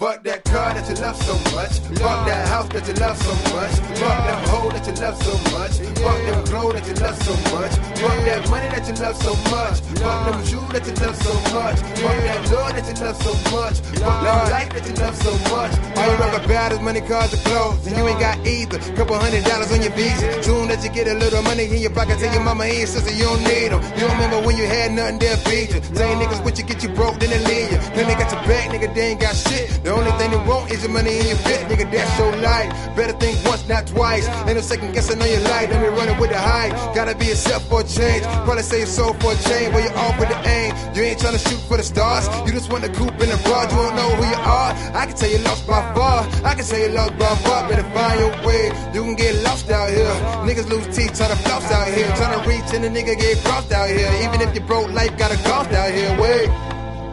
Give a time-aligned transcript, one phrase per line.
[0.00, 1.76] Fuck that car that you love so much.
[2.00, 3.74] Fuck that house that you love so much.
[4.00, 5.76] Fuck that hoes that you love so much.
[6.00, 7.72] Fuck them clothes that you love so much.
[8.00, 9.76] Fuck that money that you love so much.
[10.00, 11.76] Fuck them shoes that you love so much.
[12.00, 13.76] Fuck that love that you love so much.
[14.00, 15.72] Fuck that life that you love so much.
[15.92, 17.84] All you rock about is money, cars, and clothes.
[17.84, 18.80] And you ain't got either.
[18.96, 20.42] Couple hundred dollars on your visa.
[20.42, 23.12] Soon that you get a little money in your pocket, tell your mama and sister
[23.12, 23.84] you don't need them.
[24.00, 25.84] You remember when you had nothing, they'll feed you.
[25.92, 27.59] Same niggas with you, get you broke, then they leave
[28.00, 29.84] Then they got your back, nigga, they ain't got shit.
[29.84, 31.84] The only thing they want is your money in your fit, nigga.
[31.92, 32.72] That's your life.
[32.96, 34.26] Better think once, not twice.
[34.48, 35.68] Ain't no second guessing on your life.
[35.68, 36.70] Let me running with the high.
[36.94, 38.24] Gotta be a self for a change.
[38.48, 40.72] Probably say your soul for a change, but you're off with the aim.
[40.96, 42.24] You ain't trying to shoot for the stars.
[42.48, 43.68] You just want to coop in the broad.
[43.68, 44.72] You don't know who you are.
[44.96, 46.24] I can tell you lost by far.
[46.40, 47.68] I can tell you lost by far.
[47.68, 48.72] Better find your way.
[48.96, 50.08] You can get lost out here.
[50.48, 52.08] Niggas lose teeth trying to floss out here.
[52.16, 54.08] Trying to reach and the nigga get crossed out here.
[54.24, 56.16] Even if you broke, life got a cost out here.
[56.16, 56.48] Wait,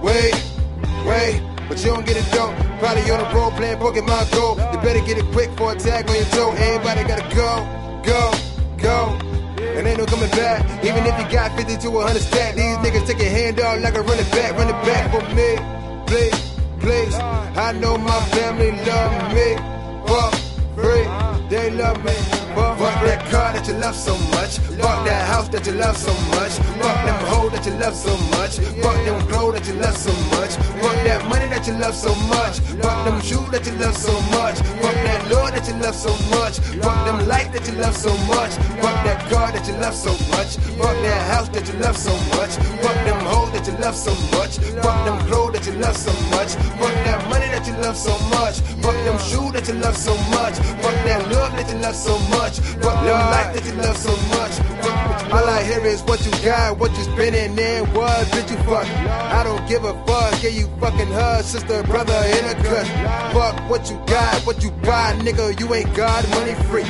[0.01, 0.31] wait,
[1.05, 2.53] wait but you don't get it though.
[2.79, 4.55] Probably on the road playing Pokemon Go.
[4.71, 6.51] You better get it quick for a tag on your toe.
[6.53, 7.51] Everybody gotta go,
[8.03, 8.31] go,
[8.77, 9.19] go.
[9.59, 10.63] And ain't no coming back.
[10.83, 13.95] Even if you got 50 to 100 stack, these niggas take your hand out like
[13.95, 15.59] a running back, running back for me.
[16.07, 17.15] Please, please.
[17.15, 19.55] I know my family love me.
[20.07, 20.33] Fuck
[20.75, 21.03] free,
[21.49, 22.13] they love me.
[22.55, 24.57] Fuck that car that you love so much.
[24.79, 26.53] Fuck that house that you love so much.
[26.79, 26.96] Fuck
[27.79, 28.57] love so much.
[28.81, 30.51] Fuck them clothes that you love so much.
[30.81, 32.59] Fuck that money that you love so much.
[32.81, 34.57] Fuck them shoes that you love so much.
[34.81, 36.59] Fuck that love that you love so much.
[36.81, 38.53] Fuck them life that you love so much.
[38.81, 40.57] Fuck that car that you love so much.
[40.77, 42.51] Fuck that house that you love so much.
[42.81, 43.16] Fuck them
[43.67, 44.57] that you love so much.
[44.83, 46.55] Fuck them clothes that you love so much.
[46.79, 48.59] Fuck that money that you love so much.
[48.81, 50.55] Fuck them shoes that you love so much.
[50.81, 52.59] Fuck that love that you love so much.
[52.59, 54.53] Fuck them life that you love so much.
[55.31, 58.87] All I hear is what you got, what you spending, and what bitch you fuck.
[58.87, 62.87] I don't give a fuck, yeah you fucking her, sister, brother, in a cut.
[63.67, 66.83] What you got, what you buy, nigga, you ain't got money free.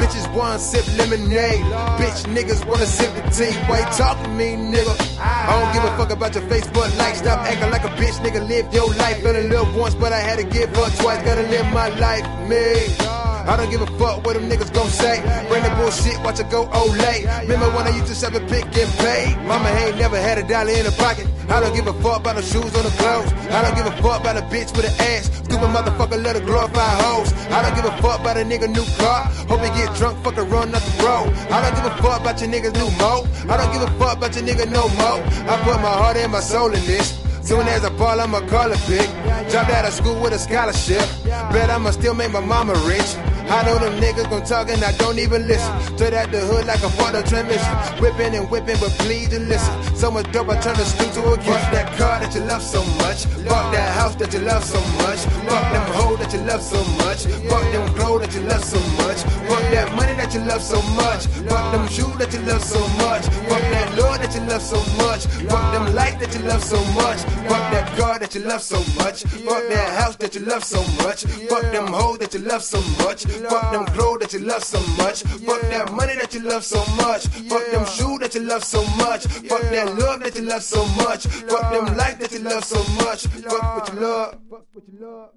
[0.00, 1.60] Bitches want sip lemonade,
[2.00, 3.56] bitch niggas wanna sip the tea.
[3.68, 4.94] Why you talking to me, nigga?
[5.20, 8.46] I don't give a fuck about your Facebook like, stop acting like a bitch, nigga,
[8.48, 9.24] live your life.
[9.24, 13.23] In love once, but I had to give up twice, gotta live my life, me.
[13.46, 15.20] I don't give a fuck what them niggas gon' say.
[15.48, 17.26] Bring the bullshit, watch it go old late.
[17.42, 19.36] Remember when I used to shop and pick and pay?
[19.44, 21.28] Mama ain't never had a dollar in her pocket.
[21.48, 23.30] I don't give a fuck about the shoes on the clothes.
[23.52, 25.26] I don't give a fuck about a bitch with an ass.
[25.44, 27.32] Stupid motherfucker, let her glorify hoes.
[27.52, 29.24] I don't give a fuck about a nigga new car.
[29.48, 31.28] Hope he get drunk, fucking run up the road.
[31.52, 33.28] I don't give a fuck about your niggas new mo.
[33.52, 35.20] I don't give a fuck about your nigga no mo.
[35.44, 37.20] I put my heart and my soul in this.
[37.44, 39.06] Soon as I ball, I'ma call it big.
[39.50, 41.04] Dropped out of school with a scholarship.
[41.52, 43.16] Bet I'ma still make my mama rich.
[43.48, 45.72] I know them niggas gon' talk and I don't even listen.
[45.96, 47.74] Straight out the hood like a photo transmission.
[48.00, 49.96] Whipping and whipping, but please to listen.
[49.96, 52.62] So much dope, I turn the street to a Fuck that car that you love
[52.62, 53.26] so much.
[53.46, 55.20] Fuck that house that you love so much.
[55.48, 57.26] Fuck them hoes that you love so much.
[57.50, 59.18] Fuck them clothes that you love so much.
[59.48, 61.26] Fuck that money that you love so much.
[61.26, 63.24] Fuck them shoes that you love so much.
[63.48, 65.26] Fuck that love that you love so much.
[65.26, 67.20] Fuck them life that you love so much.
[67.48, 69.22] Fuck that car that you love so much.
[69.22, 71.24] Fuck that house that you love so much.
[71.24, 73.26] Fuck them hoes that you love so much.
[73.42, 75.22] Fuck them clothes that you love so much.
[75.22, 77.26] Fuck that money that you love so much.
[77.26, 79.26] Fuck them shoes that you love so much.
[79.26, 81.26] Fuck that love that you love so much.
[81.26, 83.26] Fuck them life that you love so much.
[83.26, 84.38] Fuck what you love.
[84.50, 85.30] Fuck what you love.